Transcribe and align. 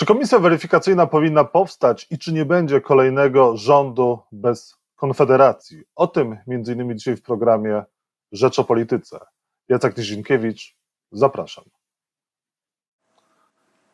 Czy 0.00 0.06
komisja 0.06 0.38
weryfikacyjna 0.38 1.06
powinna 1.06 1.44
powstać 1.44 2.06
i 2.10 2.18
czy 2.18 2.32
nie 2.32 2.44
będzie 2.44 2.80
kolejnego 2.80 3.56
rządu 3.56 4.18
bez 4.32 4.76
Konfederacji? 4.96 5.82
O 5.96 6.06
tym 6.06 6.36
między 6.46 6.72
innymi 6.72 6.96
dzisiaj 6.96 7.16
w 7.16 7.22
programie 7.22 7.84
Rzecz 8.32 8.58
o 8.58 8.64
Polityce. 8.64 9.18
Jacek 9.68 9.96
Nizinkiewicz, 9.96 10.76
zapraszam. 11.12 11.64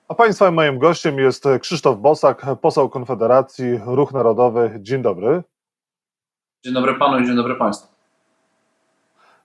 A 0.08 0.14
Państwa 0.14 0.50
moim 0.50 0.79
gościem 0.79 1.19
jest 1.19 1.45
Krzysztof 1.61 1.98
Bosak, 1.98 2.46
poseł 2.61 2.88
Konfederacji, 2.88 3.80
Ruch 3.86 4.12
Narodowy. 4.12 4.79
Dzień 4.80 5.02
dobry. 5.02 5.43
Dzień 6.64 6.75
dobry 6.75 6.95
Panu 6.95 7.18
i 7.18 7.27
dzień 7.27 7.36
dobry 7.36 7.54
Państwu. 7.54 7.95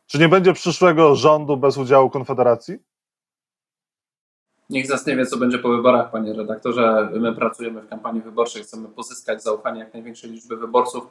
Czy 0.07 0.20
nie 0.20 0.30
będzie 0.30 0.54
przyszłego 0.54 1.16
rządu 1.16 1.57
bez 1.57 1.78
udziału 1.78 2.09
Konfederacji? 2.09 2.91
Z 4.86 4.90
nas 4.90 5.06
nie 5.06 5.16
wie, 5.16 5.26
co 5.26 5.38
będzie 5.38 5.60
po 5.60 5.70
wyborach, 5.70 6.12
panie 6.12 6.34
redaktorze. 6.34 7.10
My 7.20 7.34
pracujemy 7.34 7.82
w 7.82 7.90
kampanii 7.90 8.22
wyborczej, 8.22 8.64
chcemy 8.64 8.88
pozyskać 8.88 9.44
zaufanie 9.44 9.80
jak 9.80 9.94
największej 9.94 10.32
liczby 10.32 10.58
wyborców 10.58 11.08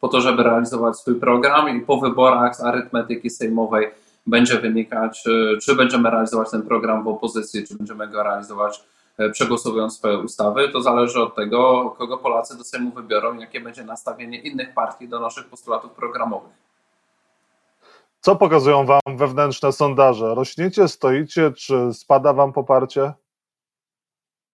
po 0.00 0.08
to, 0.08 0.20
żeby 0.20 0.42
realizować 0.42 0.96
swój 0.96 1.14
program 1.14 1.76
i 1.76 1.80
po 1.80 1.96
wyborach 1.96 2.56
z 2.56 2.60
arytmetyki 2.60 3.30
sejmowej 3.30 3.90
będzie 4.26 4.58
wynikać, 4.58 5.24
e, 5.26 5.58
czy 5.58 5.74
będziemy 5.74 6.10
realizować 6.10 6.50
ten 6.50 6.62
program 6.62 7.04
w 7.04 7.08
opozycji, 7.08 7.66
czy 7.66 7.76
będziemy 7.76 8.08
go 8.08 8.22
realizować 8.22 8.84
e, 9.18 9.30
przegłosowując 9.30 9.96
swoje 9.96 10.18
ustawy. 10.18 10.68
To 10.68 10.82
zależy 10.82 11.22
od 11.22 11.34
tego, 11.34 11.90
kogo 11.98 12.18
Polacy 12.18 12.58
do 12.58 12.64
Sejmu 12.64 12.90
wybiorą, 12.90 13.38
jakie 13.38 13.60
będzie 13.60 13.84
nastawienie 13.84 14.38
innych 14.38 14.74
partii 14.74 15.08
do 15.08 15.20
naszych 15.20 15.46
postulatów 15.46 15.92
programowych. 15.92 16.63
Co 18.24 18.36
pokazują 18.36 18.86
Wam 18.86 19.00
wewnętrzne 19.16 19.72
sondaże? 19.72 20.34
Rośniecie, 20.34 20.88
stoicie, 20.88 21.52
czy 21.52 21.94
spada 21.94 22.32
Wam 22.32 22.52
poparcie? 22.52 23.12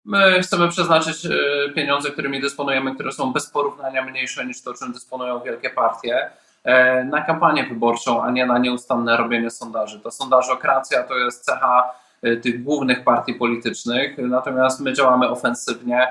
My 0.05 0.43
chcemy 0.43 0.69
przeznaczyć 0.69 1.27
e, 1.27 1.31
pieniądze, 1.75 2.11
którymi 2.11 2.41
dysponujemy, 2.41 2.95
które 2.95 3.13
są 3.13 3.33
bez 3.33 3.51
porównania 3.51 4.05
mniejsze 4.05 4.47
niż 4.47 4.63
to, 4.63 4.75
czym 4.75 4.93
dysponują 4.93 5.41
wielkie 5.41 5.71
partie, 5.71 6.31
e, 6.65 7.05
na 7.05 7.23
kampanię 7.23 7.65
wyborczą, 7.65 8.23
a 8.23 8.31
nie 8.31 8.47
na 8.47 8.59
nieustanne 8.59 9.17
robienie 9.17 9.51
sondaży. 9.51 10.01
To 10.01 10.11
sondażokracja 10.11 11.03
to 11.03 11.19
jest 11.19 11.45
cecha 11.45 11.91
e, 12.23 12.37
tych 12.37 12.63
głównych 12.63 13.05
partii 13.05 13.35
politycznych, 13.35 14.19
natomiast 14.19 14.81
my 14.81 14.93
działamy 14.93 15.29
ofensywnie. 15.29 16.09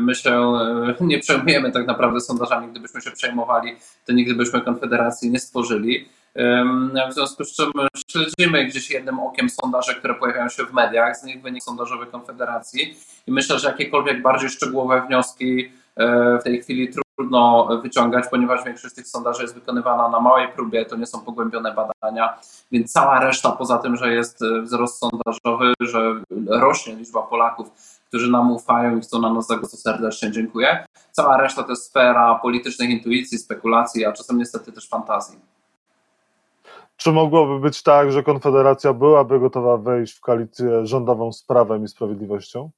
My 0.00 0.14
się 0.14 0.56
nie 1.00 1.18
przejmujemy 1.18 1.72
tak 1.72 1.86
naprawdę 1.86 2.20
sondażami. 2.20 2.68
Gdybyśmy 2.68 3.00
się 3.00 3.10
przejmowali, 3.10 3.76
to 4.06 4.12
nigdy 4.12 4.34
byśmy 4.34 4.60
Konfederacji 4.60 5.30
nie 5.30 5.38
stworzyli. 5.38 6.08
W 7.10 7.12
związku 7.14 7.44
z 7.44 7.56
czym 7.56 7.72
śledzimy 8.10 8.64
gdzieś 8.64 8.90
jednym 8.90 9.20
okiem 9.20 9.48
sondaże, 9.50 9.94
które 9.94 10.14
pojawiają 10.14 10.48
się 10.48 10.64
w 10.64 10.72
mediach, 10.72 11.16
z 11.16 11.24
nich 11.24 11.42
wynik 11.42 11.62
sondażowy 11.62 12.06
Konfederacji 12.06 12.96
i 13.26 13.32
myślę, 13.32 13.58
że 13.58 13.68
jakiekolwiek 13.68 14.22
bardziej 14.22 14.50
szczegółowe 14.50 15.02
wnioski 15.06 15.72
e, 15.96 16.38
w 16.38 16.44
tej 16.44 16.62
chwili 16.62 16.88
trudno 17.16 17.68
wyciągać, 17.82 18.24
ponieważ 18.30 18.64
większość 18.64 18.94
tych 18.94 19.08
sondaży 19.08 19.42
jest 19.42 19.54
wykonywana 19.54 20.08
na 20.08 20.20
małej 20.20 20.48
próbie, 20.48 20.84
to 20.84 20.96
nie 20.96 21.06
są 21.06 21.20
pogłębione 21.20 21.74
badania, 21.74 22.38
więc 22.72 22.92
cała 22.92 23.20
reszta, 23.20 23.52
poza 23.52 23.78
tym, 23.78 23.96
że 23.96 24.14
jest 24.14 24.40
wzrost 24.62 24.98
sondażowy, 24.98 25.72
że 25.80 26.14
rośnie 26.48 26.96
liczba 26.96 27.22
Polaków, 27.22 27.70
którzy 28.08 28.30
nam 28.30 28.52
ufają 28.52 28.98
i 28.98 29.00
chcą 29.00 29.20
na 29.20 29.32
nas 29.32 29.46
zagłosować, 29.46 29.80
serdecznie 29.80 30.30
dziękuję. 30.30 30.86
Cała 31.12 31.36
reszta 31.36 31.62
to 31.62 31.70
jest 31.70 31.86
sfera 31.86 32.34
politycznych 32.34 32.90
intuicji, 32.90 33.38
spekulacji, 33.38 34.04
a 34.04 34.12
czasem 34.12 34.38
niestety 34.38 34.72
też 34.72 34.88
fantazji. 34.88 35.38
Czy 36.98 37.12
mogłoby 37.12 37.60
być 37.60 37.82
tak, 37.82 38.12
że 38.12 38.22
Konfederacja 38.22 38.92
byłaby 38.92 39.40
gotowa 39.40 39.76
wejść 39.76 40.14
w 40.14 40.20
koalicję 40.20 40.86
rządową 40.86 41.32
z 41.32 41.42
Prawem 41.42 41.84
i 41.84 41.88
Sprawiedliwością? 41.88 42.70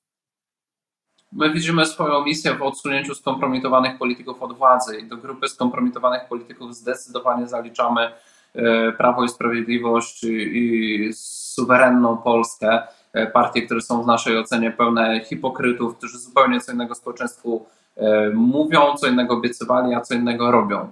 My 1.33 1.53
widzimy 1.53 1.87
swoją 1.87 2.25
misję 2.25 2.55
w 2.55 2.63
odsunięciu 2.63 3.15
skompromitowanych 3.15 3.99
polityków 3.99 4.43
od 4.43 4.57
władzy 4.57 4.99
i 4.99 5.09
do 5.09 5.17
grupy 5.17 5.49
skompromitowanych 5.49 6.29
polityków 6.29 6.75
zdecydowanie 6.75 7.49
zaliczamy 7.49 8.11
e, 8.55 8.93
Prawo 8.93 9.25
i 9.25 9.29
Sprawiedliwość 9.29 10.25
i 10.25 11.11
suwerenną 11.15 12.17
Polskę, 12.17 12.83
e, 13.13 13.27
partie, 13.27 13.63
które 13.63 13.81
są 13.81 14.03
w 14.03 14.07
naszej 14.07 14.39
ocenie 14.39 14.71
pełne 14.71 15.21
hipokrytów, 15.25 15.97
którzy 15.97 16.19
zupełnie 16.19 16.61
co 16.61 16.73
innego 16.73 16.95
społeczeństwu 16.95 17.67
e, 17.97 18.31
mówią, 18.31 18.95
co 18.95 19.07
innego 19.07 19.35
obiecywali, 19.35 19.95
a 19.95 20.01
co 20.01 20.15
innego 20.15 20.51
robią. 20.51 20.91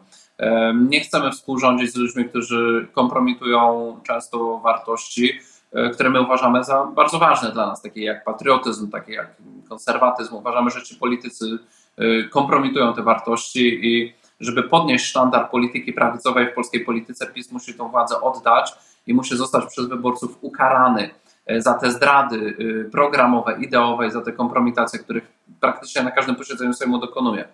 Nie 0.75 1.00
chcemy 1.00 1.31
współrządzić 1.31 1.93
z 1.93 1.97
ludźmi, 1.97 2.25
którzy 2.25 2.88
kompromitują 2.93 3.97
często 4.06 4.59
wartości, 4.59 5.32
e, 5.72 5.91
które 5.91 6.10
my 6.10 6.21
uważamy 6.21 6.65
za 6.65 6.84
bardzo 6.84 7.19
ważne 7.19 7.53
dla 7.53 7.66
nas, 7.66 7.82
takie 7.82 8.03
jak 8.03 8.25
patriotyzm, 8.25 8.91
takie 8.91 9.12
jak 9.12 9.37
konserwatyzm. 9.69 10.34
Uważamy, 10.34 10.71
że 10.71 10.82
ci 10.82 10.94
politycy 10.94 11.59
e, 11.97 12.22
kompromitują 12.25 12.94
te 12.94 13.03
wartości 13.03 13.87
i 13.87 14.15
żeby 14.41 14.62
podnieść 14.62 15.06
sztandar 15.06 15.50
polityki 15.50 15.93
prawicowej 15.93 16.47
w 16.47 16.55
polskiej 16.55 16.84
polityce, 16.84 17.26
PiS 17.26 17.53
musi 17.53 17.75
tą 17.75 17.88
władzę 17.88 18.20
oddać 18.20 18.72
i 19.06 19.15
musi 19.15 19.37
zostać 19.37 19.66
przez 19.66 19.87
wyborców 19.87 20.38
ukarany 20.41 21.10
e, 21.47 21.62
za 21.62 21.75
te 21.75 21.91
zdrady 21.91 22.56
programowe, 22.93 23.56
ideowe 23.60 24.06
i 24.06 24.10
za 24.10 24.20
te 24.20 24.32
kompromitacje, 24.32 24.99
których 24.99 25.32
praktycznie 25.60 26.03
na 26.03 26.10
każdym 26.10 26.37
posiedzeniu 26.37 26.72
Sejmu 26.72 26.99
dokonuje. 26.99 27.49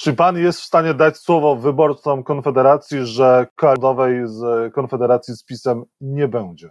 Czy 0.00 0.12
pan 0.12 0.38
jest 0.38 0.60
w 0.60 0.64
stanie 0.64 0.94
dać 0.94 1.16
słowo 1.16 1.56
wyborcom 1.56 2.24
Konfederacji, 2.24 3.06
że 3.06 3.46
koalicji 3.56 4.22
z 4.24 4.72
Konfederacji 4.74 5.34
z 5.34 5.44
PiSem 5.44 5.84
nie 6.00 6.28
będzie? 6.28 6.70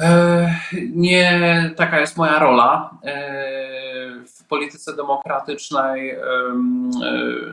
E, 0.00 0.54
nie 0.90 1.70
taka 1.76 2.00
jest 2.00 2.16
moja 2.16 2.38
rola. 2.38 2.90
E, 3.04 3.14
w 4.24 4.44
polityce 4.48 4.96
demokratycznej 4.96 6.10
e, 6.10 6.20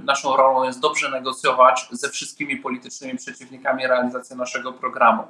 naszą 0.04 0.38
rolą 0.38 0.64
jest 0.64 0.80
dobrze 0.80 1.10
negocjować 1.10 1.88
ze 1.92 2.10
wszystkimi 2.10 2.58
politycznymi 2.58 3.18
przeciwnikami 3.18 3.88
realizację 3.88 4.36
naszego 4.36 4.74
programu 4.74 5.24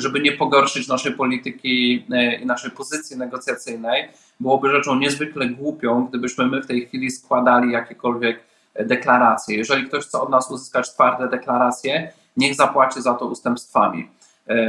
żeby 0.00 0.20
nie 0.20 0.32
pogorszyć 0.32 0.88
naszej 0.88 1.12
polityki 1.12 2.04
e, 2.10 2.34
i 2.34 2.46
naszej 2.46 2.70
pozycji 2.70 3.18
negocjacyjnej, 3.18 4.08
byłoby 4.40 4.70
rzeczą 4.70 4.94
niezwykle 4.96 5.46
głupią, 5.46 6.06
gdybyśmy 6.06 6.46
my 6.46 6.62
w 6.62 6.66
tej 6.66 6.86
chwili 6.86 7.10
składali 7.10 7.72
jakiekolwiek 7.72 8.40
deklaracje. 8.80 9.56
Jeżeli 9.56 9.86
ktoś 9.86 10.04
chce 10.04 10.20
od 10.20 10.30
nas 10.30 10.50
uzyskać 10.50 10.90
twarde 10.90 11.28
deklaracje, 11.28 12.12
niech 12.36 12.54
zapłaci 12.54 13.02
za 13.02 13.14
to 13.14 13.26
ustępstwami. 13.26 14.08
E, 14.48 14.66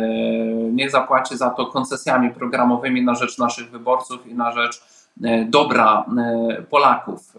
niech 0.72 0.91
zapłaci 0.91 1.38
za 1.38 1.50
to 1.50 1.66
koncesjami 1.66 2.29
programowymi 2.29 3.03
na 3.03 3.16
rzecz 3.16 3.38
naszych 3.38 3.69
wyborców 3.69 4.28
i 4.28 4.35
na 4.35 4.51
rzecz 4.51 4.81
e, 5.23 5.45
dobra 5.45 6.05
Polaków. 6.69 7.34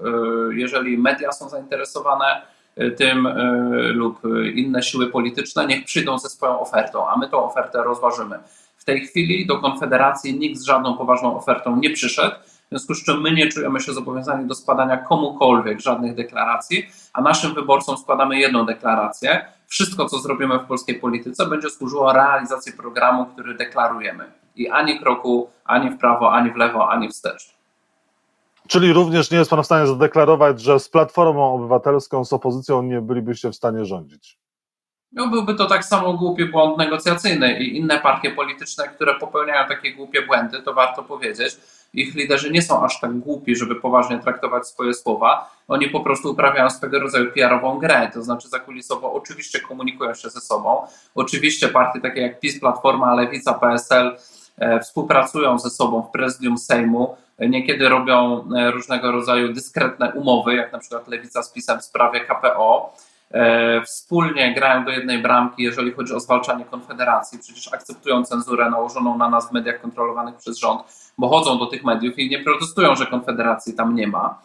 Jeżeli 0.51 0.99
media 0.99 1.33
są 1.33 1.49
zainteresowane, 1.49 2.43
tym 2.97 3.27
e, 3.27 3.33
lub 3.93 4.21
inne 4.55 4.83
siły 4.83 5.07
polityczne, 5.07 5.67
niech 5.67 5.85
przyjdą 5.85 6.19
ze 6.19 6.29
swoją 6.29 6.61
ofertą, 6.61 7.09
a 7.09 7.17
my 7.17 7.29
tą 7.29 7.45
ofertę 7.45 7.83
rozważymy. 7.83 8.39
W 8.77 8.85
tej 8.85 9.01
chwili 9.01 9.47
do 9.47 9.59
Konfederacji 9.59 10.39
nikt 10.39 10.61
z 10.61 10.65
żadną 10.65 10.97
poważną 10.97 11.37
ofertą 11.37 11.77
nie 11.77 11.91
przyszedł, 11.91 12.35
w 12.67 12.69
związku 12.69 12.95
z 12.95 13.05
czym 13.05 13.21
my 13.21 13.31
nie 13.31 13.49
czujemy 13.49 13.81
się 13.81 13.93
zobowiązani 13.93 14.49
do 14.49 14.55
składania 14.55 14.97
komukolwiek 14.97 15.81
żadnych 15.81 16.15
deklaracji, 16.15 16.87
a 17.13 17.21
naszym 17.21 17.55
wyborcom 17.55 17.99
składamy 17.99 18.39
jedną 18.39 18.67
deklarację. 18.67 19.47
Wszystko, 19.67 20.07
co 20.07 20.19
zrobimy 20.19 20.59
w 20.59 20.65
polskiej 20.65 20.95
polityce, 20.95 21.47
będzie 21.47 21.71
służyło 21.71 22.13
realizacji 22.13 22.73
programu, 22.73 23.27
który 23.27 23.55
deklarujemy. 23.55 24.25
I 24.57 24.69
ani 24.69 25.01
kroku, 25.01 25.51
ani 25.65 25.91
w 25.91 25.99
prawo, 25.99 26.33
ani 26.33 26.51
w 26.51 26.57
lewo, 26.57 26.91
ani 26.91 27.09
wstecz. 27.09 27.54
Czyli 28.69 28.93
również 28.93 29.31
nie 29.31 29.39
jest 29.39 29.51
Pan 29.51 29.63
w 29.63 29.67
stanie 29.67 29.87
zadeklarować, 29.87 30.61
że 30.61 30.81
z 30.81 30.89
Platformą 30.89 31.55
Obywatelską, 31.55 32.25
z 32.25 32.33
opozycją 32.33 32.83
nie 32.83 33.01
bylibyście 33.01 33.51
w 33.51 33.57
stanie 33.57 33.85
rządzić? 33.85 34.39
No, 35.13 35.29
byłby 35.29 35.55
to 35.55 35.67
tak 35.67 35.85
samo 35.85 36.13
głupi 36.13 36.45
błąd 36.45 36.79
negocjacyjny 36.79 37.59
i 37.59 37.77
inne 37.77 37.99
partie 37.99 38.31
polityczne, 38.31 38.89
które 38.89 39.15
popełniają 39.15 39.69
takie 39.69 39.93
głupie 39.95 40.27
błędy, 40.27 40.63
to 40.63 40.75
warto 40.75 41.03
powiedzieć, 41.03 41.57
ich 41.95 42.15
liderzy 42.15 42.51
nie 42.51 42.63
są 42.63 42.85
aż 42.85 43.01
tak 43.01 43.19
głupi, 43.19 43.57
żeby 43.57 43.75
poważnie 43.75 44.19
traktować 44.19 44.69
swoje 44.69 44.95
słowa. 44.95 45.51
Oni 45.69 45.89
po 45.89 46.01
prostu 46.01 46.31
uprawiają 46.31 46.71
swego 46.71 47.01
rodzaju 47.01 47.33
PR-ową 47.33 47.79
grę, 47.79 48.11
to 48.15 48.23
znaczy 48.23 48.49
zakulisowo 48.49 49.13
oczywiście 49.13 49.61
komunikują 49.61 50.15
się 50.15 50.31
ze 50.31 50.41
sobą. 50.41 50.87
Oczywiście 51.15 51.69
partie 51.69 52.01
takie 52.01 52.21
jak 52.21 52.41
PiS, 52.41 52.61
Platforma, 52.61 53.15
Lewica, 53.15 53.55
PSL 53.55 54.17
e, 54.59 54.81
współpracują 54.81 55.59
ze 55.59 55.71
sobą 55.71 56.03
w 56.03 56.11
prezydium 56.11 56.59
Sejmu, 56.59 57.17
Niekiedy 57.39 57.89
robią 57.89 58.49
e, 58.57 58.71
różnego 58.71 59.13
rodzaju 59.13 59.53
dyskretne 59.53 60.13
umowy, 60.13 60.55
jak 60.55 60.73
na 60.73 60.79
przykład 60.79 61.09
Lewica 61.09 61.43
z 61.43 61.53
PiSem 61.53 61.81
w 61.81 61.85
sprawie 61.85 62.21
KPO. 62.21 62.97
E, 63.31 63.83
wspólnie 63.83 64.55
grają 64.55 64.85
do 64.85 64.91
jednej 64.91 65.19
bramki, 65.19 65.63
jeżeli 65.63 65.93
chodzi 65.93 66.13
o 66.13 66.21
zwalczanie 66.21 66.65
Konfederacji. 66.65 67.39
Przecież 67.39 67.73
akceptują 67.73 68.25
cenzurę 68.25 68.71
nałożoną 68.71 69.19
na 69.19 69.31
nas 69.31 69.49
w 69.49 69.53
mediach 69.53 69.81
kontrolowanych 69.81 70.37
przez 70.37 70.59
rząd, 70.59 70.83
bo 71.19 71.29
chodzą 71.29 71.59
do 71.59 71.67
tych 71.67 71.85
mediów 71.85 72.19
i 72.19 72.31
nie 72.31 72.39
protestują, 72.39 72.95
że 72.95 73.07
Konfederacji 73.07 73.75
tam 73.75 73.95
nie 73.95 74.07
ma. 74.07 74.39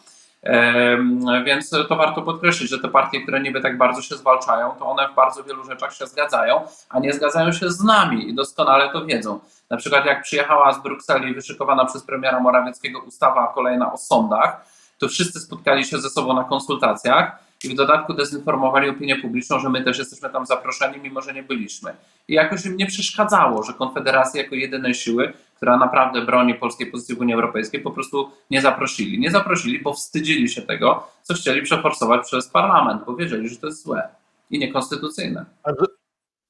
Więc 1.44 1.70
to 1.70 1.96
warto 1.96 2.22
podkreślić, 2.22 2.70
że 2.70 2.78
te 2.78 2.88
partie, 2.88 3.22
które 3.22 3.40
niby 3.40 3.60
tak 3.60 3.78
bardzo 3.78 4.02
się 4.02 4.16
zwalczają, 4.16 4.70
to 4.78 4.86
one 4.86 5.08
w 5.08 5.14
bardzo 5.14 5.44
wielu 5.44 5.64
rzeczach 5.64 5.94
się 5.94 6.06
zgadzają, 6.06 6.60
a 6.88 6.98
nie 6.98 7.12
zgadzają 7.12 7.52
się 7.52 7.70
z 7.70 7.84
nami 7.84 8.28
i 8.28 8.34
doskonale 8.34 8.92
to 8.92 9.04
wiedzą. 9.04 9.40
Na 9.70 9.76
przykład 9.76 10.06
jak 10.06 10.22
przyjechała 10.22 10.72
z 10.72 10.82
Brukseli 10.82 11.34
wyszykowana 11.34 11.84
przez 11.84 12.02
premiera 12.02 12.40
Morawieckiego 12.40 13.00
ustawa 13.00 13.52
kolejna 13.54 13.92
o 13.92 13.96
sądach, 13.96 14.64
to 14.98 15.08
wszyscy 15.08 15.40
spotkali 15.40 15.84
się 15.84 15.98
ze 15.98 16.10
sobą 16.10 16.34
na 16.34 16.44
konsultacjach 16.44 17.38
i 17.64 17.68
w 17.68 17.74
dodatku 17.74 18.14
dezinformowali 18.14 18.88
opinię 18.88 19.16
publiczną, 19.16 19.58
że 19.58 19.68
my 19.68 19.84
też 19.84 19.98
jesteśmy 19.98 20.30
tam 20.30 20.46
zaproszeni, 20.46 20.98
mimo 21.02 21.20
że 21.20 21.32
nie 21.32 21.42
byliśmy. 21.42 21.94
I 22.28 22.34
jakoś 22.34 22.66
im 22.66 22.76
nie 22.76 22.86
przeszkadzało, 22.86 23.62
że 23.62 23.72
Konfederacja 23.72 24.42
jako 24.42 24.54
jedynej 24.54 24.94
siły, 24.94 25.32
która 25.60 25.76
naprawdę 25.76 26.22
broni 26.22 26.54
polskiej 26.54 26.90
pozycji 26.90 27.16
w 27.16 27.20
Unii 27.20 27.34
Europejskiej, 27.34 27.80
po 27.80 27.90
prostu 27.90 28.30
nie 28.50 28.60
zaprosili. 28.60 29.18
Nie 29.18 29.30
zaprosili, 29.30 29.82
bo 29.82 29.92
wstydzili 29.92 30.48
się 30.48 30.62
tego, 30.62 31.06
co 31.22 31.34
chcieli 31.34 31.62
przeforsować 31.62 32.26
przez 32.26 32.48
parlament, 32.48 33.02
bo 33.06 33.16
wiedzieli, 33.16 33.48
że 33.48 33.56
to 33.56 33.66
jest 33.66 33.82
złe 33.82 34.08
i 34.50 34.58
niekonstytucyjne. 34.58 35.44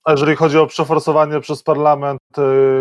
A 0.05 0.11
jeżeli 0.11 0.37
chodzi 0.37 0.59
o 0.59 0.67
przeforsowanie 0.67 1.41
przez 1.41 1.63
parlament 1.63 2.21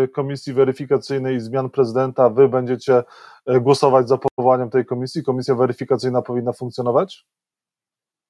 y, 0.04 0.08
komisji 0.08 0.52
weryfikacyjnej 0.52 1.36
i 1.36 1.40
zmian 1.40 1.70
prezydenta, 1.70 2.30
wy 2.30 2.48
będziecie 2.48 3.02
y, 3.50 3.60
głosować 3.60 4.08
za 4.08 4.18
powołaniem 4.18 4.70
tej 4.70 4.86
komisji? 4.86 5.24
Komisja 5.24 5.54
weryfikacyjna 5.54 6.22
powinna 6.22 6.52
funkcjonować? 6.52 7.24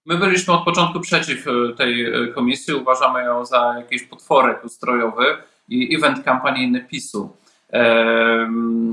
My 0.06 0.18
byliśmy 0.18 0.54
od 0.54 0.64
początku 0.64 1.00
przeciw 1.00 1.46
y, 1.46 1.74
tej 1.76 2.06
komisji. 2.34 2.74
Uważamy 2.74 3.24
ją 3.24 3.44
za 3.44 3.74
jakiś 3.78 4.02
potworek 4.02 4.64
ustrojowy 4.64 5.24
i 5.68 5.96
event 5.96 6.24
kampanijny 6.24 6.84
PiSu. 6.84 7.36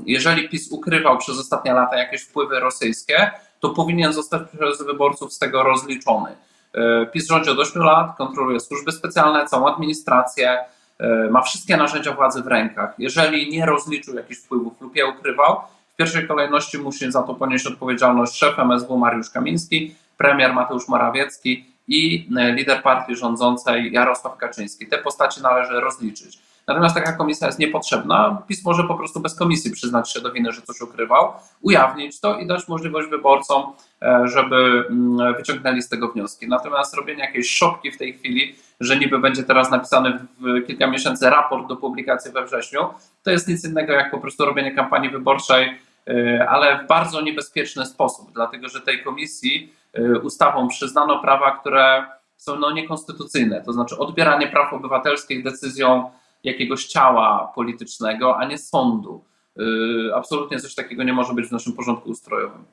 Jeżeli 0.05 0.49
PiS 0.49 0.71
ukrywał 0.71 1.17
przez 1.17 1.39
ostatnie 1.39 1.73
lata 1.73 1.97
jakieś 1.97 2.21
wpływy 2.21 2.59
rosyjskie, 2.59 3.31
to 3.59 3.69
powinien 3.69 4.13
zostać 4.13 4.41
przez 4.57 4.87
wyborców 4.87 5.33
z 5.33 5.39
tego 5.39 5.63
rozliczony. 5.63 6.35
E, 6.73 7.05
PiS 7.05 7.27
rządzi 7.27 7.49
od 7.49 7.59
8 7.59 7.83
lat, 7.83 8.17
kontroluje 8.17 8.59
służby 8.59 8.91
specjalne, 8.91 9.45
całą 9.45 9.67
administrację, 9.67 10.57
e, 10.99 11.29
ma 11.29 11.41
wszystkie 11.41 11.77
narzędzia 11.77 12.13
władzy 12.13 12.43
w 12.43 12.47
rękach. 12.47 12.93
Jeżeli 12.97 13.49
nie 13.49 13.65
rozliczył 13.65 14.15
jakichś 14.15 14.39
wpływów 14.39 14.81
lub 14.81 14.95
je 14.95 15.05
ukrywał, 15.05 15.61
w 15.93 15.95
pierwszej 15.95 16.27
kolejności 16.27 16.77
musi 16.77 17.11
za 17.11 17.23
to 17.23 17.33
ponieść 17.33 17.67
odpowiedzialność 17.67 18.37
szef 18.37 18.59
MSW 18.59 18.97
Mariusz 18.97 19.29
Kamiński, 19.29 19.95
premier 20.17 20.53
Mateusz 20.53 20.87
Morawiecki 20.87 21.65
i 21.87 22.29
e, 22.37 22.51
lider 22.51 22.83
partii 22.83 23.15
rządzącej 23.15 23.91
Jarosław 23.91 24.37
Kaczyński. 24.37 24.87
Te 24.87 24.97
postaci 24.97 25.41
należy 25.41 25.79
rozliczyć. 25.79 26.39
Natomiast 26.67 26.95
taka 26.95 27.13
komisja 27.13 27.47
jest 27.47 27.59
niepotrzebna. 27.59 28.41
PiS 28.47 28.65
może 28.65 28.83
po 28.83 28.95
prostu 28.95 29.19
bez 29.19 29.35
komisji 29.35 29.71
przyznać 29.71 30.13
się 30.13 30.21
do 30.21 30.31
winy, 30.31 30.51
że 30.51 30.61
coś 30.61 30.81
ukrywał, 30.81 31.33
ujawnić 31.61 32.19
to 32.19 32.39
i 32.39 32.47
dać 32.47 32.67
możliwość 32.67 33.09
wyborcom, 33.09 33.63
e, 34.01 34.27
żeby 34.27 34.85
mm, 34.89 35.35
wyciągnęli 35.35 35.81
z 35.81 35.89
tego 35.89 36.07
wnioski. 36.07 36.47
Natomiast 36.47 36.95
robienie 36.95 37.23
jakiejś 37.23 37.49
szopki 37.49 37.91
w 37.91 37.97
tej 37.97 38.13
chwili, 38.13 38.55
że 38.79 38.97
niby 38.97 39.19
będzie 39.19 39.43
teraz 39.43 39.71
napisany 39.71 40.19
w 40.39 40.67
kilka 40.67 40.87
miesięcy 40.87 41.29
raport 41.29 41.67
do 41.67 41.75
publikacji 41.75 42.31
we 42.31 42.45
wrześniu, 42.45 42.79
to 43.23 43.31
jest 43.31 43.47
nic 43.47 43.65
innego 43.65 43.93
jak 43.93 44.11
po 44.11 44.17
prostu 44.17 44.45
robienie 44.45 44.75
kampanii 44.75 45.09
wyborczej, 45.09 45.79
e, 46.07 46.49
ale 46.49 46.83
w 46.83 46.87
bardzo 46.87 47.21
niebezpieczny 47.21 47.85
sposób, 47.85 48.31
dlatego 48.33 48.69
że 48.69 48.81
tej 48.81 49.03
komisji 49.03 49.73
e, 49.93 50.19
ustawą 50.19 50.67
przyznano 50.67 51.19
prawa, 51.19 51.51
które 51.51 52.05
są 52.37 52.59
no 52.59 52.71
niekonstytucyjne, 52.71 53.61
to 53.61 53.73
znaczy 53.73 53.97
odbieranie 53.97 54.47
praw 54.47 54.73
obywatelskich 54.73 55.43
decyzją 55.43 56.09
jakiegoś 56.47 56.85
ciała 56.85 57.51
politycznego, 57.55 58.37
a 58.37 58.45
nie 58.45 58.57
sądu. 58.57 59.23
Y, 59.59 60.15
absolutnie 60.15 60.59
coś 60.59 60.75
takiego 60.75 61.03
nie 61.03 61.13
może 61.13 61.33
być 61.33 61.47
w 61.47 61.51
naszym 61.51 61.73
porządku 61.73 62.09
ustrojowym. 62.09 62.65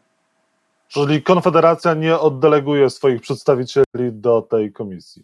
Czyli 0.89 1.23
Konfederacja 1.23 1.95
nie 1.95 2.19
oddeleguje 2.19 2.91
swoich 2.91 3.21
przedstawicieli 3.21 4.13
do 4.13 4.43
tej 4.43 4.73
komisji. 4.73 5.23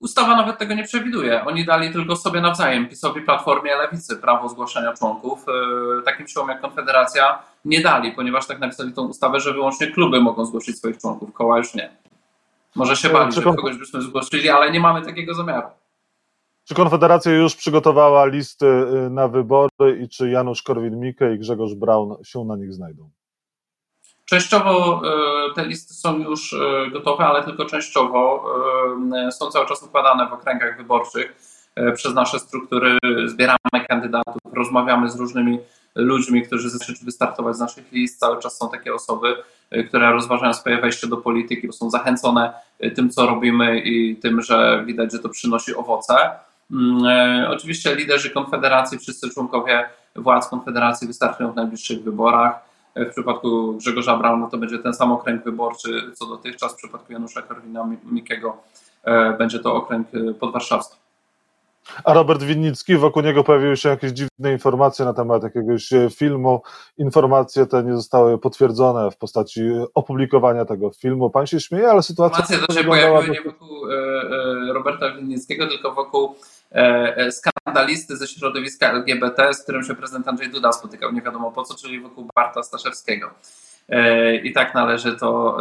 Ustawa 0.00 0.36
nawet 0.36 0.58
tego 0.58 0.74
nie 0.74 0.84
przewiduje. 0.84 1.44
Oni 1.44 1.64
dali 1.64 1.92
tylko 1.92 2.16
sobie 2.16 2.40
nawzajem, 2.40 2.88
PiSowi, 2.88 3.20
Platformie, 3.20 3.76
Lewicy, 3.76 4.16
prawo 4.16 4.48
zgłaszania 4.48 4.92
członków. 4.92 5.46
Y, 5.98 6.02
takim 6.02 6.28
siłom 6.28 6.48
jak 6.48 6.60
Konfederacja 6.60 7.42
nie 7.64 7.80
dali, 7.80 8.12
ponieważ 8.12 8.46
tak 8.46 8.58
napisali 8.58 8.92
tą 8.92 9.08
ustawę, 9.08 9.40
że 9.40 9.52
wyłącznie 9.52 9.86
kluby 9.86 10.20
mogą 10.20 10.44
zgłosić 10.44 10.78
swoich 10.78 10.98
członków, 10.98 11.32
koła 11.32 11.58
już 11.58 11.74
nie. 11.74 11.90
Może 12.74 12.96
się 12.96 13.08
bali, 13.08 13.32
że 13.32 13.42
kogoś 13.42 13.76
byśmy 13.76 14.02
zgłosili, 14.02 14.50
ale 14.50 14.70
nie 14.70 14.80
mamy 14.80 15.02
takiego 15.02 15.34
zamiaru. 15.34 15.68
Czy 16.72 16.76
Konfederacja 16.76 17.32
już 17.32 17.56
przygotowała 17.56 18.26
listy 18.26 18.66
y, 18.66 19.10
na 19.10 19.28
wybory 19.28 19.98
i 20.04 20.08
czy 20.08 20.30
Janusz 20.30 20.62
Korwin-Mikke 20.62 21.34
i 21.34 21.38
Grzegorz 21.38 21.74
Braun 21.74 22.16
się 22.24 22.44
na 22.44 22.56
nich 22.56 22.72
znajdą? 22.72 23.10
Częściowo 24.24 25.02
y, 25.50 25.54
te 25.54 25.66
listy 25.66 25.94
są 25.94 26.18
już 26.18 26.52
y, 26.52 26.58
gotowe, 26.92 27.24
ale 27.24 27.44
tylko 27.44 27.64
częściowo. 27.64 28.44
Są 29.30 29.50
cały 29.50 29.66
czas 29.66 29.82
układane 29.82 30.28
w 30.28 30.32
okręgach 30.32 30.76
wyborczych 30.76 31.34
przez 31.94 32.14
nasze 32.14 32.38
struktury. 32.38 32.98
Zbieramy 33.26 33.86
kandydatów, 33.88 34.36
rozmawiamy 34.52 35.10
z 35.10 35.16
różnymi 35.16 35.58
ludźmi, 35.94 36.42
którzy 36.42 36.70
zechcą 36.70 36.92
wystartować 37.04 37.56
z 37.56 37.60
naszych 37.60 37.92
list. 37.92 38.20
Cały 38.20 38.38
czas 38.42 38.58
są 38.58 38.70
takie 38.70 38.94
osoby, 38.94 39.34
które 39.88 40.12
rozważają 40.12 40.54
swoje 40.54 40.80
wejście 40.80 41.06
do 41.06 41.16
polityki, 41.16 41.66
bo 41.66 41.72
są 41.72 41.90
zachęcone 41.90 42.52
tym, 42.96 43.10
co 43.10 43.26
robimy 43.26 43.80
i 43.80 44.16
tym, 44.16 44.42
że 44.42 44.84
widać, 44.86 45.12
że 45.12 45.18
to 45.18 45.28
przynosi 45.28 45.74
owoce. 45.74 46.14
Mm, 46.72 47.06
e, 47.06 47.48
oczywiście 47.50 47.94
liderzy 47.94 48.30
Konfederacji, 48.30 48.98
wszyscy 48.98 49.30
członkowie 49.30 49.88
władz 50.16 50.48
Konfederacji 50.48 51.06
wystartują 51.06 51.52
w 51.52 51.56
najbliższych 51.56 52.02
wyborach. 52.02 52.60
E, 52.94 53.04
w 53.06 53.10
przypadku 53.10 53.74
Grzegorza 53.74 54.16
Brauna 54.16 54.46
to 54.46 54.58
będzie 54.58 54.78
ten 54.78 54.94
sam 54.94 55.12
okręg 55.12 55.44
wyborczy 55.44 56.12
co 56.14 56.26
dotychczas. 56.26 56.72
W 56.72 56.76
przypadku 56.76 57.12
Janusza 57.12 57.40
Korwina-Mikkego 57.40 58.52
e, 59.04 59.32
będzie 59.32 59.58
to 59.58 59.74
okręg 59.74 60.08
podwarszawski. 60.40 61.01
A 62.04 62.12
Robert 62.12 62.42
Winnicki, 62.42 62.96
wokół 62.96 63.22
niego 63.22 63.44
pojawiły 63.44 63.76
się 63.76 63.88
jakieś 63.88 64.12
dziwne 64.12 64.52
informacje 64.52 65.04
na 65.04 65.14
temat 65.14 65.42
jakiegoś 65.42 65.90
filmu. 66.16 66.62
Informacje 66.98 67.66
te 67.66 67.82
nie 67.82 67.96
zostały 67.96 68.38
potwierdzone 68.38 69.10
w 69.10 69.16
postaci 69.16 69.60
opublikowania 69.94 70.64
tego 70.64 70.90
filmu. 70.90 71.30
Pan 71.30 71.46
się 71.46 71.60
śmieje, 71.60 71.90
ale 71.90 72.02
sytuacja. 72.02 72.38
Informacje 72.38 72.66
to 72.66 72.80
się 72.80 72.88
pojawiły 72.88 73.34
nie 73.34 73.42
wokół 73.42 73.86
Roberta 74.74 75.14
Winnickiego, 75.14 75.66
tylko 75.66 75.92
wokół 75.92 76.34
E, 76.74 77.16
e, 77.16 77.32
skandalisty 77.32 78.16
ze 78.16 78.26
środowiska 78.26 78.90
LGBT, 78.90 79.54
z 79.54 79.62
którym 79.62 79.84
się 79.84 79.94
prezydent 79.94 80.28
Andrzej 80.28 80.50
Duda 80.50 80.72
spotykał, 80.72 81.12
nie 81.12 81.22
wiadomo 81.22 81.52
po 81.52 81.62
co, 81.62 81.74
czyli 81.74 82.00
wokół 82.00 82.28
Barta 82.36 82.62
Staszewskiego. 82.62 83.30
E, 83.92 84.36
I 84.36 84.52
tak 84.52 84.74
należy 84.74 85.16
to 85.16 85.56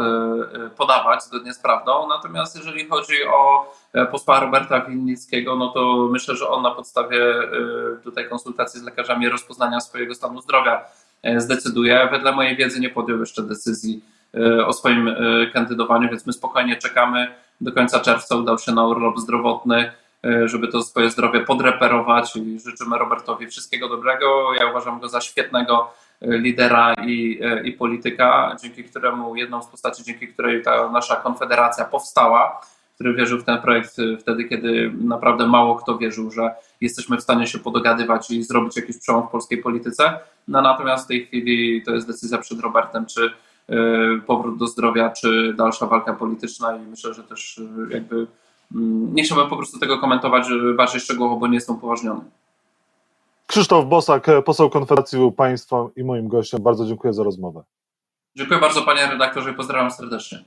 podawać 0.77 1.23
zgodnie 1.23 1.53
z 1.53 1.59
prawdą. 1.59 2.07
Natomiast 2.07 2.55
jeżeli 2.55 2.87
chodzi 2.87 3.13
o 3.33 3.73
posła 4.11 4.39
Roberta 4.39 4.81
Winnickiego, 4.81 5.55
no 5.55 5.67
to 5.67 6.07
myślę, 6.11 6.35
że 6.35 6.47
on 6.47 6.63
na 6.63 6.71
podstawie 6.71 7.19
tutaj 8.03 8.29
konsultacji 8.29 8.79
z 8.79 8.83
lekarzami 8.83 9.29
rozpoznania 9.29 9.79
swojego 9.79 10.15
stanu 10.15 10.41
zdrowia 10.41 10.85
zdecyduje. 11.37 12.07
Wedle 12.11 12.31
mojej 12.31 12.55
wiedzy 12.55 12.79
nie 12.79 12.89
podjął 12.89 13.19
jeszcze 13.19 13.43
decyzji 13.43 14.03
o 14.65 14.73
swoim 14.73 15.15
kandydowaniu, 15.53 16.09
więc 16.09 16.25
my 16.25 16.33
spokojnie 16.33 16.77
czekamy. 16.77 17.27
Do 17.61 17.71
końca 17.71 17.99
czerwca 17.99 18.35
udał 18.35 18.57
się 18.57 18.71
na 18.71 18.87
urlop 18.87 19.19
zdrowotny 19.19 19.91
E, 20.25 20.47
żeby 20.47 20.67
to 20.67 20.81
swoje 20.81 21.09
zdrowie 21.09 21.39
podreperować 21.39 22.35
i 22.35 22.59
życzymy 22.59 22.97
Robertowi 22.97 23.47
wszystkiego 23.47 23.89
dobrego. 23.89 24.53
Ja 24.59 24.69
uważam 24.69 24.99
go 24.99 25.09
za 25.09 25.21
świetnego 25.21 25.93
e, 25.93 26.10
lidera 26.21 26.93
i, 26.93 27.39
e, 27.43 27.63
i 27.63 27.73
polityka, 27.73 28.55
dzięki 28.61 28.83
któremu, 28.83 29.35
jedną 29.35 29.61
z 29.61 29.67
postaci, 29.67 30.03
dzięki 30.03 30.27
której 30.27 30.63
ta 30.63 30.89
nasza 30.89 31.15
konfederacja 31.15 31.85
powstała, 31.85 32.61
który 32.95 33.13
wierzył 33.13 33.39
w 33.39 33.43
ten 33.43 33.57
projekt 33.57 33.97
wtedy, 34.19 34.43
kiedy 34.43 34.91
naprawdę 35.03 35.47
mało 35.47 35.75
kto 35.75 35.97
wierzył, 35.97 36.31
że 36.31 36.55
jesteśmy 36.81 37.17
w 37.17 37.21
stanie 37.21 37.47
się 37.47 37.59
podogadywać 37.59 38.31
i 38.31 38.43
zrobić 38.43 38.77
jakiś 38.77 38.97
przełom 38.97 39.27
w 39.27 39.31
polskiej 39.31 39.57
polityce. 39.57 40.19
No, 40.47 40.61
natomiast 40.61 41.05
w 41.05 41.07
tej 41.07 41.25
chwili 41.25 41.81
to 41.83 41.91
jest 41.91 42.07
decyzja 42.07 42.37
przed 42.37 42.59
Robertem, 42.59 43.05
czy 43.05 43.31
powrót 44.27 44.57
do 44.57 44.67
zdrowia, 44.67 45.09
czy 45.09 45.53
dalsza 45.53 45.85
walka 45.85 46.13
polityczna 46.13 46.75
i 46.75 46.79
myślę, 46.79 47.13
że 47.13 47.23
też 47.23 47.61
jakby 47.89 48.27
Mm, 48.75 49.15
nie 49.15 49.23
chciałbym 49.23 49.49
po 49.49 49.57
prostu 49.57 49.79
tego 49.79 49.97
komentować 49.97 50.45
bardziej 50.75 51.01
szczegółowo, 51.01 51.37
bo 51.37 51.47
nie 51.47 51.55
jestem 51.55 51.75
upoważniony. 51.75 52.21
Krzysztof 53.51 53.85
Bosak, 53.85 54.27
poseł 54.45 54.69
Konfederacji 54.69 55.17
był 55.17 55.31
Państwa 55.31 55.87
i 55.95 56.03
moim 56.03 56.27
gościem. 56.27 56.63
Bardzo 56.63 56.85
dziękuję 56.85 57.13
za 57.13 57.23
rozmowę. 57.23 57.63
Dziękuję 58.37 58.59
bardzo 58.59 58.81
panie 58.81 59.07
redaktorze 59.07 59.51
i 59.51 59.53
pozdrawiam 59.53 59.91
serdecznie. 59.91 60.43